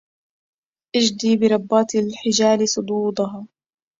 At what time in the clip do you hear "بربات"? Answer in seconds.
1.39-1.95